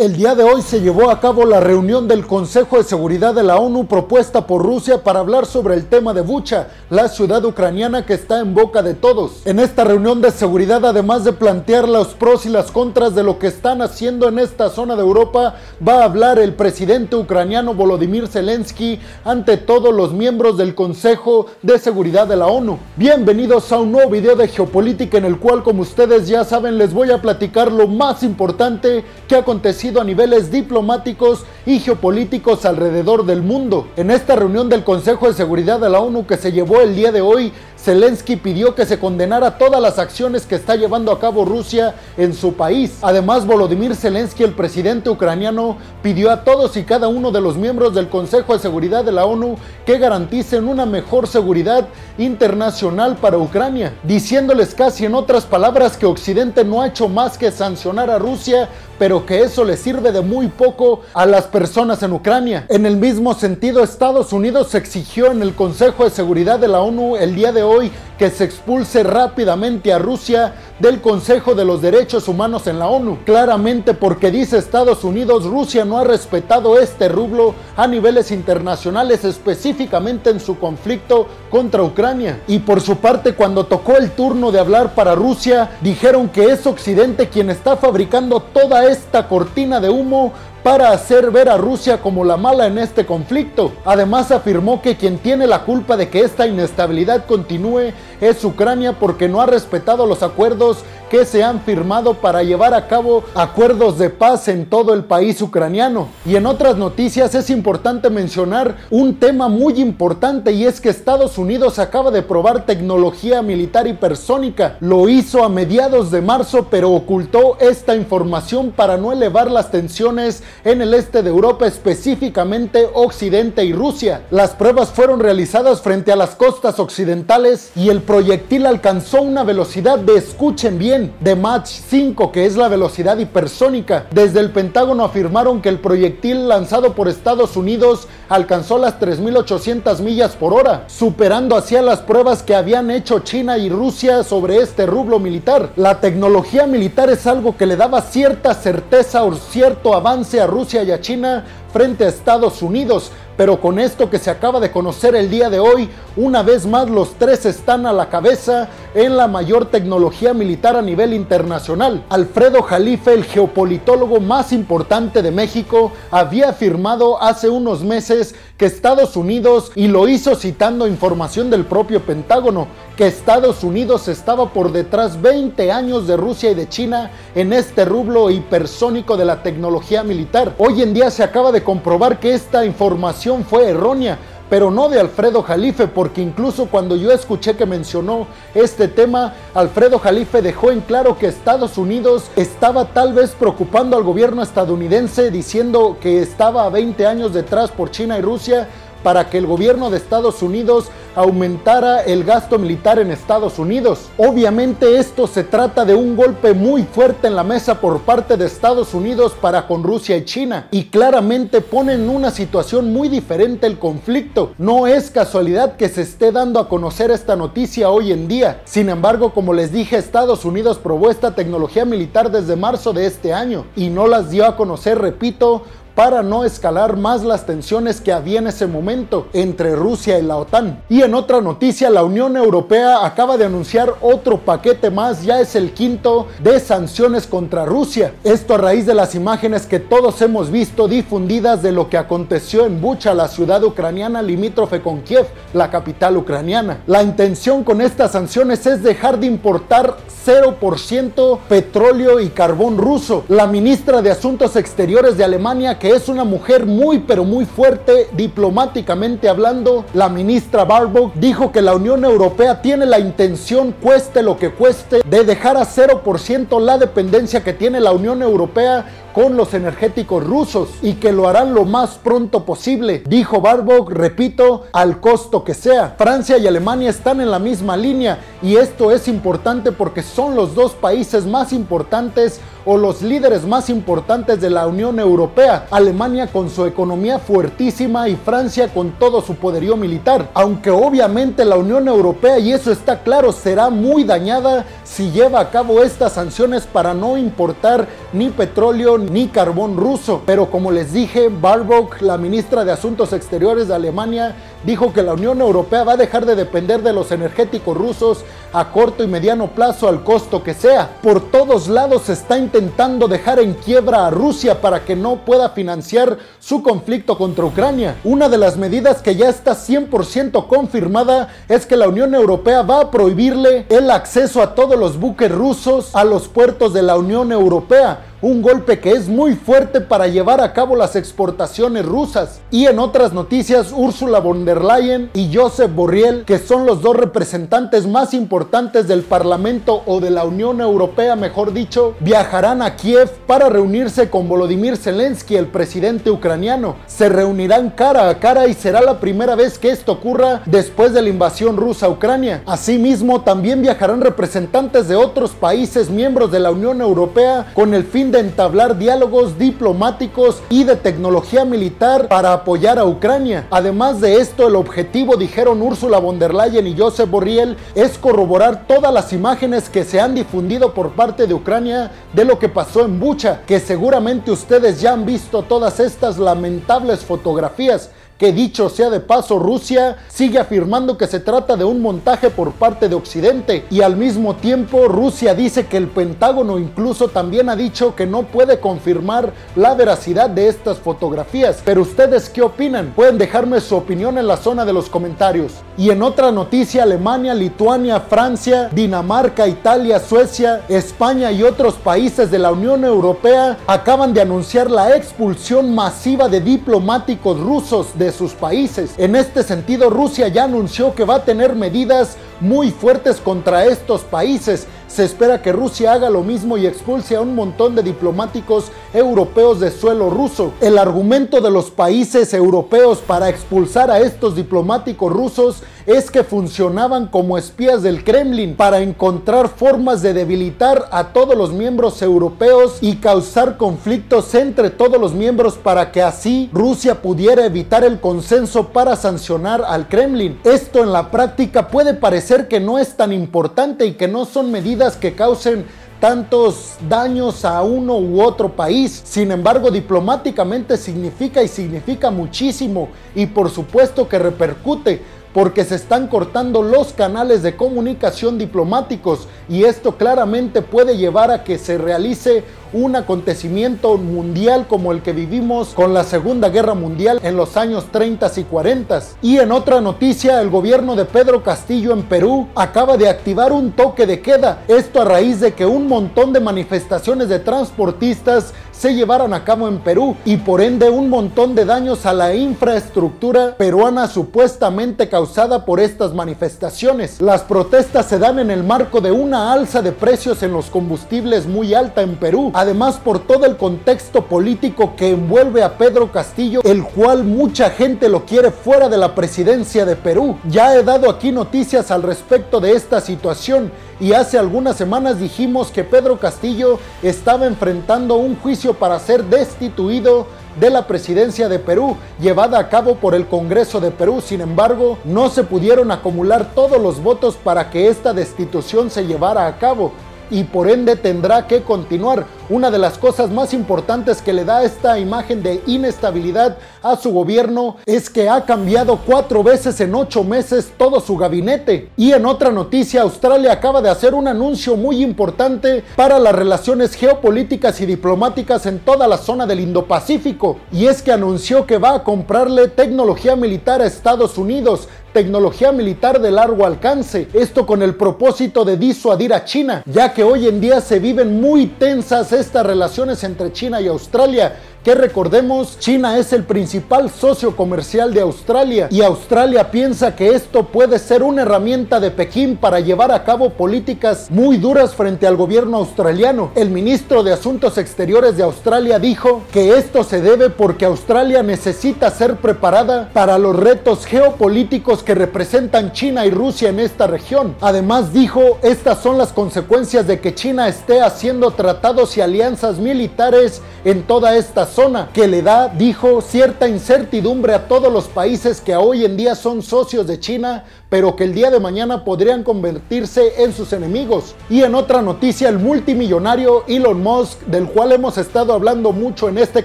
El 0.00 0.16
día 0.16 0.34
de 0.34 0.44
hoy 0.44 0.62
se 0.62 0.80
llevó 0.80 1.10
a 1.10 1.20
cabo 1.20 1.44
la 1.44 1.60
reunión 1.60 2.08
del 2.08 2.26
Consejo 2.26 2.78
de 2.78 2.84
Seguridad 2.84 3.34
de 3.34 3.42
la 3.42 3.58
ONU 3.58 3.86
propuesta 3.86 4.46
por 4.46 4.62
Rusia 4.62 5.04
para 5.04 5.20
hablar 5.20 5.44
sobre 5.44 5.74
el 5.74 5.88
tema 5.90 6.14
de 6.14 6.22
Bucha, 6.22 6.68
la 6.88 7.06
ciudad 7.10 7.44
ucraniana 7.44 8.06
que 8.06 8.14
está 8.14 8.40
en 8.40 8.54
boca 8.54 8.82
de 8.82 8.94
todos. 8.94 9.46
En 9.46 9.58
esta 9.58 9.84
reunión 9.84 10.22
de 10.22 10.30
seguridad, 10.30 10.82
además 10.86 11.24
de 11.24 11.34
plantear 11.34 11.86
los 11.86 12.14
pros 12.14 12.46
y 12.46 12.48
las 12.48 12.70
contras 12.70 13.14
de 13.14 13.22
lo 13.22 13.38
que 13.38 13.48
están 13.48 13.82
haciendo 13.82 14.26
en 14.26 14.38
esta 14.38 14.70
zona 14.70 14.96
de 14.96 15.02
Europa, 15.02 15.56
va 15.86 16.00
a 16.00 16.04
hablar 16.04 16.38
el 16.38 16.54
presidente 16.54 17.16
ucraniano 17.16 17.74
Volodymyr 17.74 18.26
Zelensky 18.26 18.98
ante 19.22 19.58
todos 19.58 19.94
los 19.94 20.14
miembros 20.14 20.56
del 20.56 20.74
Consejo 20.74 21.44
de 21.60 21.78
Seguridad 21.78 22.26
de 22.26 22.36
la 22.36 22.46
ONU. 22.46 22.78
Bienvenidos 22.96 23.70
a 23.70 23.78
un 23.78 23.92
nuevo 23.92 24.08
video 24.08 24.34
de 24.34 24.48
geopolítica 24.48 25.18
en 25.18 25.26
el 25.26 25.38
cual, 25.38 25.62
como 25.62 25.82
ustedes 25.82 26.26
ya 26.26 26.42
saben, 26.46 26.78
les 26.78 26.94
voy 26.94 27.10
a 27.10 27.20
platicar 27.20 27.70
lo 27.70 27.86
más 27.86 28.22
importante 28.22 29.04
que 29.28 29.34
ha 29.34 29.40
acontecido 29.40 29.89
a 29.98 30.04
niveles 30.04 30.52
diplomáticos 30.52 31.44
y 31.66 31.80
geopolíticos 31.80 32.64
alrededor 32.64 33.24
del 33.24 33.42
mundo. 33.42 33.88
En 33.96 34.10
esta 34.10 34.36
reunión 34.36 34.68
del 34.68 34.84
Consejo 34.84 35.26
de 35.26 35.34
Seguridad 35.34 35.80
de 35.80 35.88
la 35.88 36.00
ONU 36.00 36.26
que 36.26 36.36
se 36.36 36.52
llevó 36.52 36.82
el 36.82 36.94
día 36.94 37.10
de 37.10 37.22
hoy, 37.22 37.52
Zelensky 37.82 38.36
pidió 38.36 38.74
que 38.74 38.84
se 38.84 38.98
condenara 38.98 39.56
todas 39.56 39.80
las 39.80 39.98
acciones 39.98 40.44
que 40.44 40.54
está 40.54 40.76
llevando 40.76 41.12
a 41.12 41.18
cabo 41.18 41.46
Rusia 41.46 41.94
en 42.18 42.34
su 42.34 42.52
país. 42.52 42.98
Además, 43.00 43.46
Volodymyr 43.46 43.96
Zelensky, 43.96 44.42
el 44.42 44.52
presidente 44.52 45.08
ucraniano, 45.08 45.78
pidió 46.02 46.30
a 46.30 46.44
todos 46.44 46.76
y 46.76 46.82
cada 46.82 47.08
uno 47.08 47.30
de 47.30 47.40
los 47.40 47.56
miembros 47.56 47.94
del 47.94 48.10
Consejo 48.10 48.52
de 48.52 48.58
Seguridad 48.58 49.02
de 49.02 49.12
la 49.12 49.24
ONU 49.24 49.56
que 49.86 49.96
garanticen 49.96 50.68
una 50.68 50.84
mejor 50.84 51.26
seguridad 51.26 51.88
internacional 52.18 53.16
para 53.16 53.38
Ucrania, 53.38 53.94
diciéndoles 54.02 54.74
casi 54.74 55.06
en 55.06 55.14
otras 55.14 55.46
palabras 55.46 55.96
que 55.96 56.04
Occidente 56.04 56.64
no 56.64 56.82
ha 56.82 56.88
hecho 56.88 57.08
más 57.08 57.38
que 57.38 57.50
sancionar 57.50 58.10
a 58.10 58.18
Rusia, 58.18 58.68
pero 58.98 59.24
que 59.24 59.40
eso 59.40 59.64
le 59.64 59.78
sirve 59.78 60.12
de 60.12 60.20
muy 60.20 60.48
poco 60.48 61.00
a 61.14 61.24
las 61.24 61.44
personas 61.44 62.02
en 62.02 62.12
Ucrania. 62.12 62.66
En 62.68 62.84
el 62.84 62.98
mismo 62.98 63.32
sentido, 63.32 63.82
Estados 63.82 64.34
Unidos 64.34 64.74
exigió 64.74 65.30
en 65.30 65.40
el 65.40 65.54
Consejo 65.54 66.04
de 66.04 66.10
Seguridad 66.10 66.58
de 66.58 66.68
la 66.68 66.82
ONU 66.82 67.16
el 67.16 67.34
día 67.34 67.52
de 67.52 67.62
hoy 67.62 67.69
que 68.18 68.30
se 68.30 68.44
expulse 68.44 69.02
rápidamente 69.02 69.92
a 69.92 69.98
Rusia 69.98 70.54
del 70.78 71.00
Consejo 71.00 71.54
de 71.54 71.64
los 71.64 71.80
Derechos 71.80 72.28
Humanos 72.28 72.66
en 72.66 72.78
la 72.78 72.88
ONU. 72.88 73.18
Claramente 73.24 73.94
porque 73.94 74.30
dice 74.30 74.58
Estados 74.58 75.04
Unidos, 75.04 75.44
Rusia 75.44 75.84
no 75.84 75.98
ha 75.98 76.04
respetado 76.04 76.78
este 76.78 77.08
rublo 77.08 77.54
a 77.76 77.86
niveles 77.86 78.30
internacionales, 78.30 79.24
específicamente 79.24 80.30
en 80.30 80.40
su 80.40 80.58
conflicto 80.58 81.26
contra 81.50 81.82
Ucrania. 81.82 82.40
Y 82.46 82.58
por 82.58 82.80
su 82.80 82.96
parte, 82.96 83.34
cuando 83.34 83.64
tocó 83.64 83.96
el 83.96 84.10
turno 84.10 84.52
de 84.52 84.60
hablar 84.60 84.94
para 84.94 85.14
Rusia, 85.14 85.70
dijeron 85.80 86.28
que 86.28 86.50
es 86.50 86.66
Occidente 86.66 87.28
quien 87.28 87.50
está 87.50 87.76
fabricando 87.76 88.40
toda 88.40 88.84
esta 88.86 89.28
cortina 89.28 89.80
de 89.80 89.88
humo 89.88 90.32
para 90.62 90.90
hacer 90.90 91.30
ver 91.30 91.48
a 91.48 91.56
Rusia 91.56 92.02
como 92.02 92.24
la 92.24 92.36
mala 92.36 92.66
en 92.66 92.78
este 92.78 93.06
conflicto. 93.06 93.72
Además 93.84 94.30
afirmó 94.30 94.82
que 94.82 94.96
quien 94.96 95.18
tiene 95.18 95.46
la 95.46 95.64
culpa 95.64 95.96
de 95.96 96.08
que 96.08 96.20
esta 96.20 96.46
inestabilidad 96.46 97.26
continúe 97.26 97.92
es 98.20 98.44
Ucrania 98.44 98.98
porque 98.98 99.28
no 99.28 99.40
ha 99.40 99.46
respetado 99.46 100.06
los 100.06 100.22
acuerdos 100.22 100.78
que 101.10 101.24
se 101.24 101.42
han 101.42 101.60
firmado 101.62 102.14
para 102.14 102.42
llevar 102.44 102.72
a 102.72 102.86
cabo 102.86 103.24
acuerdos 103.34 103.98
de 103.98 104.10
paz 104.10 104.46
en 104.46 104.70
todo 104.70 104.94
el 104.94 105.04
país 105.04 105.42
ucraniano. 105.42 106.08
Y 106.24 106.36
en 106.36 106.46
otras 106.46 106.76
noticias 106.76 107.34
es 107.34 107.50
importante 107.50 108.08
mencionar 108.10 108.76
un 108.90 109.16
tema 109.16 109.48
muy 109.48 109.80
importante 109.80 110.52
y 110.52 110.64
es 110.64 110.80
que 110.80 110.88
Estados 110.88 111.36
Unidos 111.36 111.80
acaba 111.80 112.12
de 112.12 112.22
probar 112.22 112.64
tecnología 112.64 113.42
militar 113.42 113.88
hipersónica. 113.88 114.76
Lo 114.78 115.08
hizo 115.08 115.42
a 115.42 115.48
mediados 115.48 116.12
de 116.12 116.22
marzo 116.22 116.68
pero 116.70 116.92
ocultó 116.92 117.56
esta 117.60 117.96
información 117.96 118.70
para 118.70 118.96
no 118.96 119.12
elevar 119.12 119.50
las 119.50 119.72
tensiones 119.72 120.44
en 120.64 120.80
el 120.80 120.94
este 120.94 121.22
de 121.22 121.30
Europa, 121.30 121.66
específicamente 121.66 122.88
Occidente 122.94 123.64
y 123.64 123.72
Rusia. 123.72 124.22
Las 124.30 124.50
pruebas 124.50 124.90
fueron 124.90 125.18
realizadas 125.18 125.80
frente 125.82 126.12
a 126.12 126.16
las 126.16 126.36
costas 126.36 126.78
occidentales 126.78 127.72
y 127.74 127.88
el 127.88 128.00
proyectil 128.10 128.66
alcanzó 128.66 129.22
una 129.22 129.44
velocidad 129.44 129.96
de, 129.96 130.16
escuchen 130.16 130.80
bien, 130.80 131.12
de 131.20 131.36
Mach 131.36 131.68
5, 131.68 132.32
que 132.32 132.44
es 132.44 132.56
la 132.56 132.66
velocidad 132.66 133.16
hipersónica. 133.18 134.06
Desde 134.10 134.40
el 134.40 134.50
Pentágono 134.50 135.04
afirmaron 135.04 135.62
que 135.62 135.68
el 135.68 135.78
proyectil 135.78 136.48
lanzado 136.48 136.96
por 136.96 137.06
Estados 137.06 137.56
Unidos 137.56 138.08
alcanzó 138.28 138.78
las 138.78 138.98
3.800 138.98 140.00
millas 140.00 140.34
por 140.34 140.52
hora, 140.52 140.86
superando 140.88 141.54
así 141.54 141.76
las 141.76 142.00
pruebas 142.00 142.42
que 142.42 142.56
habían 142.56 142.90
hecho 142.90 143.20
China 143.20 143.58
y 143.58 143.68
Rusia 143.68 144.24
sobre 144.24 144.56
este 144.56 144.86
rublo 144.86 145.20
militar. 145.20 145.70
La 145.76 146.00
tecnología 146.00 146.66
militar 146.66 147.10
es 147.10 147.28
algo 147.28 147.56
que 147.56 147.66
le 147.66 147.76
daba 147.76 148.02
cierta 148.02 148.54
certeza 148.54 149.22
o 149.22 149.36
cierto 149.36 149.94
avance 149.94 150.40
a 150.40 150.48
Rusia 150.48 150.82
y 150.82 150.90
a 150.90 151.00
China 151.00 151.44
frente 151.72 152.04
a 152.04 152.08
Estados 152.08 152.62
Unidos, 152.62 153.12
pero 153.40 153.58
con 153.58 153.78
esto 153.78 154.10
que 154.10 154.18
se 154.18 154.28
acaba 154.28 154.60
de 154.60 154.70
conocer 154.70 155.14
el 155.16 155.30
día 155.30 155.48
de 155.48 155.58
hoy, 155.58 155.88
una 156.14 156.42
vez 156.42 156.66
más 156.66 156.90
los 156.90 157.14
tres 157.14 157.46
están 157.46 157.86
a 157.86 157.92
la 157.94 158.10
cabeza 158.10 158.68
en 158.92 159.16
la 159.16 159.28
mayor 159.28 159.64
tecnología 159.64 160.34
militar 160.34 160.76
a 160.76 160.82
nivel 160.82 161.14
internacional. 161.14 162.04
Alfredo 162.10 162.60
Jalife, 162.60 163.14
el 163.14 163.24
geopolitólogo 163.24 164.20
más 164.20 164.52
importante 164.52 165.22
de 165.22 165.30
México, 165.30 165.90
había 166.10 166.50
afirmado 166.50 167.22
hace 167.22 167.48
unos 167.48 167.82
meses 167.82 168.34
que 168.60 168.66
Estados 168.66 169.16
Unidos, 169.16 169.72
y 169.74 169.88
lo 169.88 170.06
hizo 170.06 170.36
citando 170.36 170.86
información 170.86 171.48
del 171.48 171.64
propio 171.64 172.02
Pentágono, 172.02 172.68
que 172.94 173.06
Estados 173.06 173.64
Unidos 173.64 174.06
estaba 174.06 174.52
por 174.52 174.70
detrás 174.70 175.22
20 175.22 175.72
años 175.72 176.06
de 176.06 176.18
Rusia 176.18 176.50
y 176.50 176.54
de 176.54 176.68
China 176.68 177.10
en 177.34 177.54
este 177.54 177.86
rublo 177.86 178.28
hipersónico 178.28 179.16
de 179.16 179.24
la 179.24 179.42
tecnología 179.42 180.04
militar. 180.04 180.54
Hoy 180.58 180.82
en 180.82 180.92
día 180.92 181.10
se 181.10 181.22
acaba 181.22 181.52
de 181.52 181.64
comprobar 181.64 182.20
que 182.20 182.34
esta 182.34 182.66
información 182.66 183.44
fue 183.44 183.70
errónea 183.70 184.18
pero 184.50 184.72
no 184.72 184.88
de 184.88 184.98
Alfredo 184.98 185.42
Jalife, 185.42 185.86
porque 185.86 186.20
incluso 186.20 186.66
cuando 186.66 186.96
yo 186.96 187.12
escuché 187.12 187.56
que 187.56 187.64
mencionó 187.64 188.26
este 188.52 188.88
tema, 188.88 189.32
Alfredo 189.54 190.00
Jalife 190.00 190.42
dejó 190.42 190.72
en 190.72 190.80
claro 190.80 191.16
que 191.16 191.28
Estados 191.28 191.78
Unidos 191.78 192.24
estaba 192.34 192.86
tal 192.86 193.14
vez 193.14 193.30
preocupando 193.30 193.96
al 193.96 194.02
gobierno 194.02 194.42
estadounidense 194.42 195.30
diciendo 195.30 195.98
que 196.00 196.20
estaba 196.20 196.64
a 196.64 196.68
20 196.68 197.06
años 197.06 197.32
detrás 197.32 197.70
por 197.70 197.92
China 197.92 198.18
y 198.18 198.22
Rusia 198.22 198.68
para 199.04 199.30
que 199.30 199.38
el 199.38 199.46
gobierno 199.46 199.88
de 199.88 199.96
Estados 199.96 200.42
Unidos 200.42 200.88
aumentara 201.14 202.02
el 202.02 202.24
gasto 202.24 202.58
militar 202.58 202.98
en 202.98 203.10
Estados 203.10 203.58
Unidos. 203.58 204.08
Obviamente 204.16 204.98
esto 204.98 205.26
se 205.26 205.44
trata 205.44 205.84
de 205.84 205.94
un 205.94 206.16
golpe 206.16 206.54
muy 206.54 206.84
fuerte 206.84 207.26
en 207.26 207.36
la 207.36 207.44
mesa 207.44 207.80
por 207.80 208.00
parte 208.00 208.36
de 208.36 208.46
Estados 208.46 208.94
Unidos 208.94 209.32
para 209.40 209.66
con 209.66 209.82
Rusia 209.82 210.16
y 210.16 210.24
China 210.24 210.68
y 210.70 210.84
claramente 210.84 211.60
pone 211.60 211.94
en 211.94 212.08
una 212.08 212.30
situación 212.30 212.92
muy 212.92 213.08
diferente 213.08 213.66
el 213.66 213.78
conflicto. 213.78 214.52
No 214.58 214.86
es 214.86 215.10
casualidad 215.10 215.76
que 215.76 215.88
se 215.88 216.02
esté 216.02 216.32
dando 216.32 216.60
a 216.60 216.68
conocer 216.68 217.10
esta 217.10 217.36
noticia 217.36 217.90
hoy 217.90 218.12
en 218.12 218.28
día. 218.28 218.62
Sin 218.64 218.88
embargo, 218.88 219.32
como 219.32 219.52
les 219.52 219.72
dije, 219.72 219.96
Estados 219.96 220.44
Unidos 220.44 220.78
probó 220.78 221.10
esta 221.10 221.34
tecnología 221.34 221.84
militar 221.84 222.30
desde 222.30 222.56
marzo 222.56 222.92
de 222.92 223.06
este 223.06 223.32
año 223.32 223.66
y 223.76 223.88
no 223.88 224.06
las 224.06 224.30
dio 224.30 224.46
a 224.46 224.56
conocer, 224.56 224.98
repito, 224.98 225.64
para 225.94 226.22
no 226.22 226.44
escalar 226.44 226.96
más 226.96 227.24
las 227.24 227.46
tensiones 227.46 228.00
que 228.00 228.12
había 228.12 228.38
en 228.38 228.46
ese 228.46 228.66
momento 228.66 229.28
entre 229.32 229.74
Rusia 229.76 230.18
y 230.18 230.22
la 230.22 230.36
OTAN. 230.36 230.82
Y 230.88 231.02
en 231.02 231.14
otra 231.14 231.40
noticia, 231.40 231.90
la 231.90 232.04
Unión 232.04 232.36
Europea 232.36 233.04
acaba 233.04 233.36
de 233.36 233.44
anunciar 233.44 233.94
otro 234.00 234.38
paquete 234.38 234.90
más, 234.90 235.22
ya 235.22 235.40
es 235.40 235.54
el 235.56 235.72
quinto 235.72 236.28
de 236.42 236.60
sanciones 236.60 237.26
contra 237.26 237.64
Rusia. 237.64 238.14
Esto 238.24 238.54
a 238.54 238.58
raíz 238.58 238.86
de 238.86 238.94
las 238.94 239.14
imágenes 239.14 239.66
que 239.66 239.80
todos 239.80 240.20
hemos 240.22 240.50
visto 240.50 240.88
difundidas 240.88 241.62
de 241.62 241.72
lo 241.72 241.88
que 241.88 241.98
aconteció 241.98 242.66
en 242.66 242.80
Bucha, 242.80 243.14
la 243.14 243.28
ciudad 243.28 243.62
ucraniana 243.64 244.22
limítrofe 244.22 244.80
con 244.80 245.02
Kiev, 245.02 245.26
la 245.52 245.70
capital 245.70 246.16
ucraniana. 246.16 246.82
La 246.86 247.02
intención 247.02 247.64
con 247.64 247.80
estas 247.80 248.12
sanciones 248.12 248.66
es 248.66 248.82
dejar 248.82 249.18
de 249.18 249.26
importar 249.26 249.96
0% 250.26 251.38
petróleo 251.48 252.20
y 252.20 252.28
carbón 252.28 252.78
ruso. 252.78 253.24
La 253.28 253.46
ministra 253.46 254.02
de 254.02 254.10
Asuntos 254.10 254.56
Exteriores 254.56 255.16
de 255.16 255.24
Alemania 255.24 255.78
que 255.80 255.90
es 255.90 256.08
una 256.08 256.24
mujer 256.24 256.66
muy 256.66 256.98
pero 257.00 257.24
muy 257.24 257.46
fuerte 257.46 258.08
diplomáticamente 258.12 259.28
hablando. 259.28 259.86
La 259.94 260.10
ministra 260.10 260.64
Barbock 260.64 261.14
dijo 261.14 261.50
que 261.50 261.62
la 261.62 261.74
Unión 261.74 262.04
Europea 262.04 262.60
tiene 262.60 262.84
la 262.84 263.00
intención, 263.00 263.72
cueste 263.72 264.22
lo 264.22 264.36
que 264.36 264.50
cueste, 264.50 265.00
de 265.04 265.24
dejar 265.24 265.56
a 265.56 265.64
0% 265.64 266.60
la 266.60 266.76
dependencia 266.76 267.42
que 267.42 267.54
tiene 267.54 267.80
la 267.80 267.92
Unión 267.92 268.20
Europea 268.22 269.09
con 269.14 269.36
los 269.36 269.54
energéticos 269.54 270.24
rusos 270.24 270.68
y 270.82 270.94
que 270.94 271.12
lo 271.12 271.28
harán 271.28 271.54
lo 271.54 271.64
más 271.64 271.98
pronto 272.02 272.44
posible, 272.44 273.02
dijo 273.06 273.40
Barbock, 273.40 273.90
repito, 273.90 274.64
al 274.72 275.00
costo 275.00 275.44
que 275.44 275.54
sea. 275.54 275.94
Francia 275.98 276.38
y 276.38 276.46
Alemania 276.46 276.90
están 276.90 277.20
en 277.20 277.30
la 277.30 277.38
misma 277.38 277.76
línea 277.76 278.18
y 278.42 278.56
esto 278.56 278.92
es 278.92 279.08
importante 279.08 279.72
porque 279.72 280.02
son 280.02 280.36
los 280.36 280.54
dos 280.54 280.72
países 280.72 281.26
más 281.26 281.52
importantes 281.52 282.40
o 282.64 282.76
los 282.76 283.02
líderes 283.02 283.46
más 283.46 283.70
importantes 283.70 284.40
de 284.40 284.50
la 284.50 284.66
Unión 284.66 284.98
Europea, 284.98 285.66
Alemania 285.70 286.26
con 286.26 286.50
su 286.50 286.66
economía 286.66 287.18
fuertísima 287.18 288.08
y 288.08 288.16
Francia 288.16 288.68
con 288.68 288.92
todo 288.92 289.22
su 289.22 289.34
poderío 289.36 289.76
militar. 289.76 290.30
Aunque 290.34 290.70
obviamente 290.70 291.44
la 291.44 291.56
Unión 291.56 291.88
Europea, 291.88 292.38
y 292.38 292.52
eso 292.52 292.70
está 292.70 293.02
claro, 293.02 293.32
será 293.32 293.70
muy 293.70 294.04
dañada 294.04 294.64
si 294.84 295.10
lleva 295.10 295.40
a 295.40 295.50
cabo 295.50 295.82
estas 295.82 296.12
sanciones 296.12 296.66
para 296.66 296.94
no 296.94 297.16
importar 297.16 297.88
ni 298.12 298.28
petróleo 298.28 298.98
ni 299.06 299.28
carbón 299.28 299.76
ruso. 299.76 300.22
Pero 300.26 300.50
como 300.50 300.70
les 300.70 300.92
dije, 300.92 301.28
Barbock, 301.28 302.00
la 302.00 302.18
ministra 302.18 302.64
de 302.64 302.72
Asuntos 302.72 303.12
Exteriores 303.12 303.68
de 303.68 303.74
Alemania, 303.74 304.34
dijo 304.64 304.92
que 304.92 305.02
la 305.02 305.14
Unión 305.14 305.40
Europea 305.40 305.84
va 305.84 305.92
a 305.92 305.96
dejar 305.96 306.26
de 306.26 306.36
depender 306.36 306.82
de 306.82 306.92
los 306.92 307.10
energéticos 307.12 307.76
rusos 307.76 308.24
a 308.52 308.72
corto 308.72 309.02
y 309.04 309.06
mediano 309.06 309.48
plazo 309.48 309.88
al 309.88 310.04
costo 310.04 310.42
que 310.42 310.54
sea. 310.54 310.98
Por 311.02 311.30
todos 311.30 311.68
lados 311.68 312.02
se 312.02 312.12
está 312.12 312.38
intentando 312.38 313.08
dejar 313.08 313.38
en 313.38 313.54
quiebra 313.54 314.06
a 314.06 314.10
Rusia 314.10 314.60
para 314.60 314.84
que 314.84 314.96
no 314.96 315.24
pueda 315.24 315.50
financiar 315.50 316.18
su 316.38 316.62
conflicto 316.62 317.16
contra 317.16 317.44
Ucrania. 317.44 317.96
Una 318.04 318.28
de 318.28 318.38
las 318.38 318.56
medidas 318.56 319.02
que 319.02 319.16
ya 319.16 319.28
está 319.28 319.52
100% 319.52 320.46
confirmada 320.46 321.28
es 321.48 321.66
que 321.66 321.76
la 321.76 321.88
Unión 321.88 322.14
Europea 322.14 322.62
va 322.62 322.80
a 322.80 322.90
prohibirle 322.90 323.66
el 323.68 323.90
acceso 323.90 324.42
a 324.42 324.54
todos 324.54 324.78
los 324.78 324.98
buques 324.98 325.30
rusos 325.30 325.94
a 325.94 326.04
los 326.04 326.28
puertos 326.28 326.72
de 326.72 326.82
la 326.82 326.96
Unión 326.96 327.32
Europea 327.32 328.09
un 328.22 328.42
golpe 328.42 328.80
que 328.80 328.92
es 328.92 329.08
muy 329.08 329.34
fuerte 329.34 329.80
para 329.80 330.06
llevar 330.06 330.40
a 330.40 330.52
cabo 330.52 330.76
las 330.76 330.96
exportaciones 330.96 331.86
rusas. 331.86 332.40
Y 332.50 332.66
en 332.66 332.78
otras 332.78 333.12
noticias, 333.12 333.72
Ursula 333.72 334.20
von 334.20 334.44
der 334.44 334.62
Leyen 334.62 335.10
y 335.14 335.34
Josep 335.34 335.74
Borrell, 335.74 336.24
que 336.24 336.38
son 336.38 336.66
los 336.66 336.82
dos 336.82 336.96
representantes 336.96 337.86
más 337.86 338.12
importantes 338.12 338.88
del 338.88 339.02
Parlamento 339.02 339.82
o 339.86 340.00
de 340.00 340.10
la 340.10 340.24
Unión 340.24 340.60
Europea, 340.60 341.16
mejor 341.16 341.52
dicho, 341.52 341.94
viajarán 342.00 342.62
a 342.62 342.76
Kiev 342.76 343.10
para 343.26 343.48
reunirse 343.48 344.10
con 344.10 344.28
Volodymyr 344.28 344.76
Zelensky, 344.76 345.36
el 345.36 345.46
presidente 345.46 346.10
ucraniano. 346.10 346.76
Se 346.86 347.08
reunirán 347.08 347.70
cara 347.70 348.08
a 348.08 348.18
cara 348.18 348.46
y 348.46 348.54
será 348.54 348.82
la 348.82 349.00
primera 349.00 349.34
vez 349.34 349.58
que 349.58 349.70
esto 349.70 349.92
ocurra 349.92 350.42
después 350.46 350.92
de 350.92 351.02
la 351.02 351.08
invasión 351.08 351.56
rusa 351.56 351.86
a 351.86 351.90
Ucrania. 351.90 352.42
Asimismo, 352.46 353.22
también 353.22 353.62
viajarán 353.62 354.00
representantes 354.00 354.88
de 354.88 354.96
otros 354.96 355.30
países 355.30 355.88
miembros 355.88 356.30
de 356.30 356.40
la 356.40 356.50
Unión 356.50 356.80
Europea 356.80 357.46
con 357.54 357.74
el 357.74 357.84
fin 357.84 358.09
de 358.10 358.20
entablar 358.20 358.78
diálogos 358.78 359.38
diplomáticos 359.38 360.42
y 360.50 360.64
de 360.64 360.76
tecnología 360.76 361.44
militar 361.44 362.08
para 362.08 362.32
apoyar 362.32 362.78
a 362.78 362.84
Ucrania. 362.84 363.46
Además 363.50 364.00
de 364.00 364.16
esto, 364.16 364.48
el 364.48 364.56
objetivo, 364.56 365.16
dijeron 365.16 365.62
Ursula 365.62 365.98
von 365.98 366.18
der 366.18 366.34
Leyen 366.34 366.66
y 366.66 366.76
Josep 366.76 367.10
Borrell, 367.10 367.56
es 367.74 367.98
corroborar 367.98 368.66
todas 368.66 368.92
las 368.92 369.12
imágenes 369.12 369.68
que 369.68 369.84
se 369.84 370.00
han 370.00 370.14
difundido 370.14 370.74
por 370.74 370.92
parte 370.92 371.26
de 371.26 371.34
Ucrania 371.34 371.90
de 372.12 372.24
lo 372.24 372.38
que 372.38 372.48
pasó 372.48 372.84
en 372.84 372.98
Bucha, 372.98 373.42
que 373.46 373.60
seguramente 373.60 374.30
ustedes 374.30 374.80
ya 374.80 374.92
han 374.92 375.06
visto 375.06 375.42
todas 375.42 375.80
estas 375.80 376.18
lamentables 376.18 377.00
fotografías 377.00 377.90
que 378.20 378.34
dicho 378.34 378.68
sea 378.68 378.90
de 378.90 379.00
paso, 379.00 379.38
Rusia 379.38 379.96
sigue 380.08 380.38
afirmando 380.38 380.98
que 380.98 381.06
se 381.06 381.20
trata 381.20 381.56
de 381.56 381.64
un 381.64 381.80
montaje 381.80 382.28
por 382.28 382.52
parte 382.52 382.86
de 382.86 382.94
Occidente 382.94 383.64
y 383.70 383.80
al 383.80 383.96
mismo 383.96 384.36
tiempo 384.36 384.88
Rusia 384.88 385.32
dice 385.32 385.64
que 385.64 385.78
el 385.78 385.88
Pentágono 385.88 386.58
incluso 386.58 387.08
también 387.08 387.48
ha 387.48 387.56
dicho 387.56 387.96
que 387.96 388.04
no 388.04 388.24
puede 388.24 388.60
confirmar 388.60 389.32
la 389.56 389.72
veracidad 389.72 390.28
de 390.28 390.48
estas 390.48 390.76
fotografías. 390.76 391.62
Pero 391.64 391.80
ustedes 391.80 392.28
qué 392.28 392.42
opinan? 392.42 392.92
Pueden 392.94 393.16
dejarme 393.16 393.58
su 393.58 393.74
opinión 393.74 394.18
en 394.18 394.26
la 394.26 394.36
zona 394.36 394.66
de 394.66 394.74
los 394.74 394.90
comentarios. 394.90 395.54
Y 395.78 395.88
en 395.88 396.02
otra 396.02 396.30
noticia, 396.30 396.82
Alemania, 396.82 397.32
Lituania, 397.32 398.00
Francia, 398.00 398.68
Dinamarca, 398.70 399.48
Italia, 399.48 399.98
Suecia, 399.98 400.60
España 400.68 401.32
y 401.32 401.42
otros 401.42 401.76
países 401.76 402.30
de 402.30 402.38
la 402.38 402.52
Unión 402.52 402.84
Europea 402.84 403.56
acaban 403.66 404.12
de 404.12 404.20
anunciar 404.20 404.70
la 404.70 404.94
expulsión 404.94 405.74
masiva 405.74 406.28
de 406.28 406.42
diplomáticos 406.42 407.40
rusos 407.40 407.96
de 407.98 408.09
sus 408.12 408.32
países. 408.32 408.92
En 408.98 409.16
este 409.16 409.42
sentido, 409.42 409.90
Rusia 409.90 410.28
ya 410.28 410.44
anunció 410.44 410.94
que 410.94 411.04
va 411.04 411.16
a 411.16 411.24
tener 411.24 411.54
medidas 411.54 412.16
muy 412.40 412.70
fuertes 412.70 413.16
contra 413.16 413.66
estos 413.66 414.02
países. 414.02 414.66
Se 414.88 415.04
espera 415.04 415.40
que 415.40 415.52
Rusia 415.52 415.92
haga 415.92 416.10
lo 416.10 416.22
mismo 416.22 416.56
y 416.56 416.66
expulse 416.66 417.14
a 417.14 417.20
un 417.20 417.34
montón 417.34 417.74
de 417.76 417.82
diplomáticos 417.82 418.72
europeos 418.92 419.60
de 419.60 419.70
suelo 419.70 420.10
ruso. 420.10 420.52
El 420.60 420.78
argumento 420.78 421.40
de 421.40 421.50
los 421.50 421.70
países 421.70 422.34
europeos 422.34 422.98
para 422.98 423.28
expulsar 423.28 423.90
a 423.90 424.00
estos 424.00 424.34
diplomáticos 424.34 425.12
rusos 425.12 425.62
es 425.90 426.08
que 426.08 426.22
funcionaban 426.22 427.08
como 427.08 427.36
espías 427.36 427.82
del 427.82 428.04
Kremlin 428.04 428.54
para 428.54 428.78
encontrar 428.78 429.48
formas 429.48 430.02
de 430.02 430.14
debilitar 430.14 430.86
a 430.92 431.08
todos 431.08 431.36
los 431.36 431.52
miembros 431.52 432.00
europeos 432.00 432.78
y 432.80 432.96
causar 432.96 433.56
conflictos 433.56 434.32
entre 434.36 434.70
todos 434.70 435.00
los 435.00 435.14
miembros 435.14 435.58
para 435.58 435.90
que 435.90 436.00
así 436.00 436.48
Rusia 436.52 437.02
pudiera 437.02 437.44
evitar 437.44 437.82
el 437.82 437.98
consenso 437.98 438.68
para 438.68 438.94
sancionar 438.94 439.64
al 439.66 439.88
Kremlin. 439.88 440.38
Esto 440.44 440.84
en 440.84 440.92
la 440.92 441.10
práctica 441.10 441.66
puede 441.66 441.94
parecer 441.94 442.46
que 442.46 442.60
no 442.60 442.78
es 442.78 442.96
tan 442.96 443.12
importante 443.12 443.84
y 443.84 443.94
que 443.94 444.06
no 444.06 444.26
son 444.26 444.52
medidas 444.52 444.96
que 444.96 445.16
causen 445.16 445.66
tantos 445.98 446.76
daños 446.88 447.44
a 447.44 447.62
uno 447.62 447.98
u 447.98 448.22
otro 448.22 448.48
país. 448.56 449.02
Sin 449.04 449.30
embargo, 449.30 449.70
diplomáticamente 449.70 450.76
significa 450.76 451.42
y 451.42 451.48
significa 451.48 452.10
muchísimo 452.10 452.88
y 453.14 453.26
por 453.26 453.50
supuesto 453.50 454.08
que 454.08 454.18
repercute 454.18 455.19
porque 455.32 455.64
se 455.64 455.76
están 455.76 456.08
cortando 456.08 456.62
los 456.62 456.92
canales 456.92 457.42
de 457.42 457.56
comunicación 457.56 458.38
diplomáticos 458.38 459.28
y 459.48 459.64
esto 459.64 459.96
claramente 459.96 460.62
puede 460.62 460.96
llevar 460.96 461.30
a 461.30 461.44
que 461.44 461.58
se 461.58 461.78
realice 461.78 462.44
un 462.72 462.94
acontecimiento 462.94 463.96
mundial 463.96 464.66
como 464.68 464.92
el 464.92 465.02
que 465.02 465.12
vivimos 465.12 465.68
con 465.74 465.92
la 465.92 466.04
Segunda 466.04 466.50
Guerra 466.50 466.74
Mundial 466.74 467.20
en 467.22 467.36
los 467.36 467.56
años 467.56 467.86
30 467.90 468.30
y 468.36 468.44
40. 468.44 469.02
Y 469.22 469.38
en 469.38 469.50
otra 469.52 469.80
noticia, 469.80 470.40
el 470.40 470.50
gobierno 470.50 470.94
de 470.94 471.04
Pedro 471.04 471.42
Castillo 471.42 471.92
en 471.92 472.02
Perú 472.02 472.48
acaba 472.54 472.96
de 472.96 473.08
activar 473.08 473.52
un 473.52 473.72
toque 473.72 474.06
de 474.06 474.20
queda. 474.20 474.62
Esto 474.68 475.02
a 475.02 475.04
raíz 475.04 475.40
de 475.40 475.52
que 475.52 475.66
un 475.66 475.88
montón 475.88 476.32
de 476.32 476.40
manifestaciones 476.40 477.28
de 477.28 477.40
transportistas 477.40 478.52
se 478.80 478.94
llevaron 478.94 479.34
a 479.34 479.44
cabo 479.44 479.68
en 479.68 479.80
Perú 479.80 480.16
y 480.24 480.38
por 480.38 480.62
ende 480.62 480.88
un 480.88 481.10
montón 481.10 481.54
de 481.54 481.66
daños 481.66 482.06
a 482.06 482.14
la 482.14 482.34
infraestructura 482.34 483.54
peruana 483.58 484.08
supuestamente 484.08 485.10
causada 485.10 485.66
por 485.66 485.80
estas 485.80 486.14
manifestaciones. 486.14 487.20
Las 487.20 487.42
protestas 487.42 488.06
se 488.06 488.18
dan 488.18 488.38
en 488.38 488.50
el 488.50 488.64
marco 488.64 489.02
de 489.02 489.12
una 489.12 489.52
alza 489.52 489.82
de 489.82 489.92
precios 489.92 490.42
en 490.42 490.54
los 490.54 490.70
combustibles 490.70 491.46
muy 491.46 491.74
alta 491.74 492.00
en 492.00 492.16
Perú, 492.16 492.52
además 492.54 492.96
por 492.96 493.18
todo 493.18 493.44
el 493.44 493.58
contexto 493.58 494.24
político 494.24 494.94
que 494.96 495.10
envuelve 495.10 495.62
a 495.62 495.76
Pedro 495.76 496.10
Castillo, 496.10 496.62
el 496.64 496.82
cual 496.82 497.22
mucha 497.22 497.68
gente 497.68 498.08
lo 498.08 498.24
quiere 498.24 498.50
fuera 498.50 498.88
de 498.88 498.96
la 498.96 499.14
presidencia 499.14 499.84
de 499.84 499.96
Perú. 499.96 500.38
Ya 500.48 500.74
he 500.74 500.82
dado 500.82 501.10
aquí 501.10 501.32
noticias 501.32 501.90
al 501.90 502.02
respecto 502.02 502.60
de 502.60 502.72
esta 502.72 503.02
situación 503.02 503.70
y 504.00 504.14
hace 504.14 504.38
algunas 504.38 504.76
semanas 504.76 505.20
dijimos 505.20 505.70
que 505.70 505.84
Pedro 505.84 506.18
Castillo 506.18 506.78
estaba 507.02 507.44
enfrentando 507.44 508.14
un 508.16 508.34
juicio 508.34 508.69
para 508.74 508.98
ser 508.98 509.24
destituido 509.24 510.26
de 510.58 510.70
la 510.70 510.86
presidencia 510.86 511.48
de 511.48 511.58
Perú, 511.58 511.96
llevada 512.20 512.58
a 512.58 512.68
cabo 512.68 512.96
por 512.96 513.14
el 513.14 513.26
Congreso 513.26 513.80
de 513.80 513.90
Perú. 513.90 514.20
Sin 514.20 514.40
embargo, 514.40 514.98
no 515.04 515.28
se 515.30 515.44
pudieron 515.44 515.90
acumular 515.90 516.52
todos 516.54 516.80
los 516.80 517.02
votos 517.02 517.36
para 517.36 517.70
que 517.70 517.88
esta 517.88 518.12
destitución 518.12 518.90
se 518.90 519.06
llevara 519.06 519.46
a 519.46 519.58
cabo 519.58 519.92
y 520.30 520.44
por 520.44 520.68
ende 520.68 520.96
tendrá 520.96 521.46
que 521.46 521.62
continuar. 521.62 522.26
Una 522.50 522.68
de 522.68 522.80
las 522.80 522.98
cosas 522.98 523.30
más 523.30 523.54
importantes 523.54 524.20
que 524.20 524.32
le 524.32 524.44
da 524.44 524.64
esta 524.64 524.98
imagen 524.98 525.40
de 525.40 525.62
inestabilidad 525.68 526.58
a 526.82 526.96
su 526.96 527.12
gobierno 527.12 527.76
es 527.86 528.10
que 528.10 528.28
ha 528.28 528.44
cambiado 528.44 528.98
cuatro 529.06 529.44
veces 529.44 529.80
en 529.80 529.94
ocho 529.94 530.24
meses 530.24 530.72
todo 530.76 530.98
su 530.98 531.16
gabinete. 531.16 531.90
Y 531.96 532.10
en 532.10 532.26
otra 532.26 532.50
noticia, 532.50 533.02
Australia 533.02 533.52
acaba 533.52 533.80
de 533.80 533.88
hacer 533.88 534.14
un 534.14 534.26
anuncio 534.26 534.74
muy 534.74 535.00
importante 535.00 535.84
para 535.94 536.18
las 536.18 536.34
relaciones 536.34 536.94
geopolíticas 536.94 537.80
y 537.82 537.86
diplomáticas 537.86 538.66
en 538.66 538.80
toda 538.80 539.06
la 539.06 539.18
zona 539.18 539.46
del 539.46 539.60
Indo-Pacífico. 539.60 540.56
Y 540.72 540.86
es 540.86 541.02
que 541.02 541.12
anunció 541.12 541.66
que 541.66 541.78
va 541.78 541.94
a 541.94 542.02
comprarle 542.02 542.66
tecnología 542.66 543.36
militar 543.36 543.80
a 543.80 543.86
Estados 543.86 544.36
Unidos 544.36 544.88
tecnología 545.12 545.72
militar 545.72 546.20
de 546.20 546.30
largo 546.30 546.64
alcance, 546.64 547.28
esto 547.32 547.66
con 547.66 547.82
el 547.82 547.94
propósito 547.94 548.64
de 548.64 548.76
disuadir 548.76 549.34
a 549.34 549.44
China, 549.44 549.82
ya 549.86 550.12
que 550.12 550.22
hoy 550.22 550.46
en 550.46 550.60
día 550.60 550.80
se 550.80 550.98
viven 550.98 551.40
muy 551.40 551.66
tensas 551.66 552.32
estas 552.40 552.66
relaciones 552.66 553.22
entre 553.24 553.52
China 553.52 553.80
y 553.80 553.86
Australia, 553.86 554.56
que 554.84 554.94
recordemos, 554.94 555.78
China 555.78 556.18
es 556.18 556.32
el 556.32 556.44
principal 556.44 557.10
socio 557.10 557.54
comercial 557.54 558.14
de 558.14 558.22
Australia 558.22 558.88
y 558.90 559.02
Australia 559.02 559.70
piensa 559.70 560.16
que 560.16 560.30
esto 560.30 560.64
puede 560.64 560.98
ser 560.98 561.22
una 561.22 561.42
herramienta 561.42 562.00
de 562.00 562.10
Pekín 562.10 562.56
para 562.56 562.80
llevar 562.80 563.12
a 563.12 563.24
cabo 563.24 563.50
políticas 563.50 564.30
muy 564.30 564.56
duras 564.56 564.94
frente 564.94 565.26
al 565.26 565.36
gobierno 565.36 565.76
australiano. 565.76 566.50
El 566.54 566.70
ministro 566.70 567.22
de 567.22 567.32
Asuntos 567.32 567.76
Exteriores 567.76 568.38
de 568.38 568.42
Australia 568.42 568.98
dijo 568.98 569.42
que 569.52 569.76
esto 569.76 570.02
se 570.02 570.22
debe 570.22 570.48
porque 570.48 570.86
Australia 570.86 571.42
necesita 571.42 572.10
ser 572.10 572.36
preparada 572.36 573.10
para 573.12 573.38
los 573.38 573.56
retos 573.56 574.06
geopolíticos 574.06 575.02
que 575.02 575.14
representan 575.14 575.92
China 575.92 576.24
y 576.24 576.30
Rusia 576.30 576.70
en 576.70 576.80
esta 576.80 577.06
región. 577.06 577.54
Además 577.60 578.14
dijo, 578.14 578.58
estas 578.62 579.02
son 579.02 579.18
las 579.18 579.32
consecuencias 579.32 580.06
de 580.06 580.20
que 580.20 580.34
China 580.34 580.68
esté 580.68 581.02
haciendo 581.02 581.50
tratados 581.50 582.16
y 582.16 582.22
alianzas 582.22 582.78
militares 582.78 583.60
en 583.84 584.02
toda 584.04 584.36
esta 584.36 584.69
que 585.12 585.26
le 585.26 585.42
da, 585.42 585.68
dijo, 585.68 586.20
cierta 586.20 586.68
incertidumbre 586.68 587.54
a 587.54 587.66
todos 587.66 587.92
los 587.92 588.06
países 588.06 588.60
que 588.60 588.76
hoy 588.76 589.04
en 589.04 589.16
día 589.16 589.34
son 589.34 589.62
socios 589.62 590.06
de 590.06 590.20
China 590.20 590.64
pero 590.90 591.16
que 591.16 591.24
el 591.24 591.32
día 591.32 591.50
de 591.50 591.60
mañana 591.60 592.04
podrían 592.04 592.42
convertirse 592.42 593.42
en 593.42 593.54
sus 593.54 593.72
enemigos. 593.72 594.34
Y 594.50 594.62
en 594.62 594.74
otra 594.74 595.00
noticia, 595.00 595.48
el 595.48 595.58
multimillonario 595.58 596.64
Elon 596.66 597.02
Musk, 597.02 597.40
del 597.46 597.66
cual 597.66 597.92
hemos 597.92 598.18
estado 598.18 598.52
hablando 598.52 598.92
mucho 598.92 599.28
en 599.28 599.38
este 599.38 599.64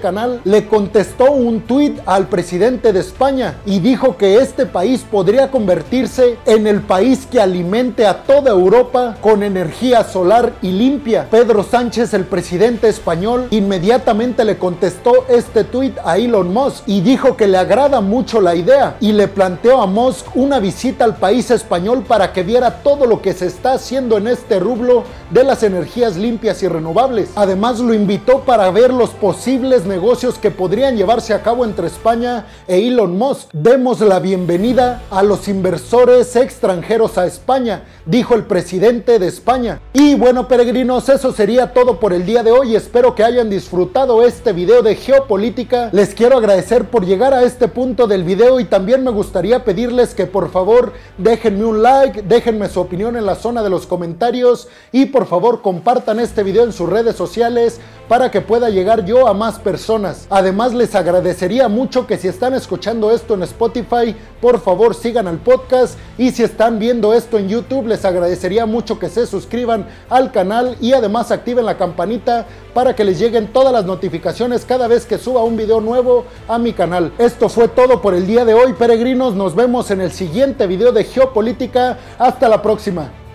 canal, 0.00 0.40
le 0.44 0.66
contestó 0.66 1.32
un 1.32 1.60
tuit 1.62 1.98
al 2.06 2.28
presidente 2.28 2.92
de 2.92 3.00
España 3.00 3.56
y 3.66 3.80
dijo 3.80 4.16
que 4.16 4.38
este 4.38 4.64
país 4.64 5.04
podría 5.10 5.50
convertirse 5.50 6.38
en 6.46 6.66
el 6.66 6.80
país 6.80 7.26
que 7.30 7.40
alimente 7.40 8.06
a 8.06 8.22
toda 8.22 8.52
Europa 8.52 9.16
con 9.20 9.42
energía 9.42 10.04
solar 10.04 10.52
y 10.62 10.70
limpia. 10.70 11.26
Pedro 11.28 11.64
Sánchez, 11.64 12.14
el 12.14 12.24
presidente 12.24 12.88
español, 12.88 13.48
inmediatamente 13.50 14.44
le 14.44 14.58
contestó 14.58 15.26
este 15.28 15.64
tuit 15.64 15.98
a 16.04 16.18
Elon 16.18 16.52
Musk 16.52 16.84
y 16.86 17.00
dijo 17.00 17.36
que 17.36 17.48
le 17.48 17.58
agrada 17.58 18.00
mucho 18.00 18.40
la 18.40 18.54
idea 18.54 18.96
y 19.00 19.12
le 19.12 19.26
planteó 19.26 19.80
a 19.80 19.86
Musk 19.86 20.26
una 20.36 20.60
visita 20.60 21.04
país 21.16 21.50
español 21.50 22.04
para 22.06 22.32
que 22.32 22.42
viera 22.42 22.82
todo 22.82 23.06
lo 23.06 23.20
que 23.20 23.32
se 23.32 23.46
está 23.46 23.72
haciendo 23.72 24.16
en 24.16 24.28
este 24.28 24.60
rublo 24.60 25.04
de 25.30 25.44
las 25.44 25.62
energías 25.62 26.16
limpias 26.16 26.62
y 26.62 26.68
renovables. 26.68 27.30
Además 27.34 27.80
lo 27.80 27.92
invitó 27.92 28.40
para 28.40 28.70
ver 28.70 28.92
los 28.92 29.10
posibles 29.10 29.84
negocios 29.84 30.38
que 30.38 30.50
podrían 30.50 30.96
llevarse 30.96 31.34
a 31.34 31.42
cabo 31.42 31.64
entre 31.64 31.88
España 31.88 32.46
e 32.68 32.86
Elon 32.86 33.18
Musk. 33.18 33.48
Demos 33.52 34.00
la 34.00 34.20
bienvenida 34.20 35.02
a 35.10 35.22
los 35.22 35.48
inversores 35.48 36.36
extranjeros 36.36 37.18
a 37.18 37.26
España, 37.26 37.84
dijo 38.04 38.34
el 38.34 38.44
presidente 38.44 39.18
de 39.18 39.26
España. 39.26 39.80
Y 39.92 40.14
bueno 40.14 40.48
peregrinos, 40.48 41.08
eso 41.08 41.32
sería 41.32 41.72
todo 41.72 41.98
por 41.98 42.12
el 42.12 42.24
día 42.24 42.42
de 42.42 42.52
hoy. 42.52 42.76
Espero 42.76 43.14
que 43.14 43.24
hayan 43.24 43.50
disfrutado 43.50 44.22
este 44.22 44.52
video 44.52 44.82
de 44.82 44.94
geopolítica. 44.94 45.90
Les 45.92 46.14
quiero 46.14 46.38
agradecer 46.38 46.84
por 46.84 47.04
llegar 47.04 47.34
a 47.34 47.42
este 47.42 47.68
punto 47.68 48.06
del 48.06 48.24
video 48.24 48.60
y 48.60 48.64
también 48.64 49.02
me 49.02 49.10
gustaría 49.10 49.64
pedirles 49.64 50.14
que 50.14 50.26
por 50.26 50.50
favor 50.50 50.92
déjenme 51.18 51.64
un 51.64 51.82
like, 51.82 52.22
déjenme 52.22 52.68
su 52.68 52.80
opinión 52.80 53.16
en 53.16 53.26
la 53.26 53.34
zona 53.34 53.62
de 53.62 53.70
los 53.70 53.86
comentarios 53.86 54.68
y 54.92 55.06
por 55.06 55.26
favor 55.26 55.62
compartan 55.62 56.20
este 56.20 56.42
video 56.42 56.64
en 56.64 56.72
sus 56.72 56.88
redes 56.88 57.16
sociales 57.16 57.80
para 58.08 58.30
que 58.30 58.40
pueda 58.40 58.70
llegar 58.70 59.04
yo 59.04 59.26
a 59.26 59.34
más 59.34 59.58
personas. 59.58 60.26
Además 60.30 60.74
les 60.74 60.94
agradecería 60.94 61.68
mucho 61.68 62.06
que 62.06 62.16
si 62.16 62.28
están 62.28 62.54
escuchando 62.54 63.10
esto 63.10 63.34
en 63.34 63.42
Spotify, 63.42 64.14
por 64.40 64.60
favor 64.60 64.94
sigan 64.94 65.26
al 65.26 65.38
podcast 65.38 65.98
y 66.18 66.30
si 66.30 66.42
están 66.42 66.78
viendo 66.78 67.14
esto 67.14 67.38
en 67.38 67.48
YouTube 67.48 67.86
les 67.86 68.04
agradecería 68.04 68.66
mucho 68.66 68.98
que 68.98 69.08
se 69.08 69.26
suscriban 69.26 69.86
al 70.08 70.32
canal 70.32 70.76
y 70.80 70.92
además 70.92 71.30
activen 71.30 71.66
la 71.66 71.78
campanita 71.78 72.46
para 72.74 72.94
que 72.94 73.04
les 73.04 73.18
lleguen 73.18 73.52
todas 73.52 73.72
las 73.72 73.84
notificaciones 73.84 74.64
cada 74.64 74.88
vez 74.88 75.06
que 75.06 75.18
suba 75.18 75.42
un 75.42 75.56
video 75.56 75.80
nuevo 75.80 76.24
a 76.48 76.58
mi 76.58 76.72
canal. 76.72 77.12
Esto 77.18 77.48
fue 77.48 77.68
todo 77.68 78.02
por 78.02 78.14
el 78.14 78.26
día 78.26 78.44
de 78.44 78.54
hoy 78.54 78.72
peregrinos, 78.74 79.34
nos 79.34 79.54
vemos 79.54 79.90
en 79.90 80.00
el 80.00 80.12
siguiente 80.12 80.66
video 80.66 80.92
de 80.92 81.04
geopolítica, 81.04 81.98
hasta 82.18 82.48
la 82.48 82.62
próxima. 82.62 83.25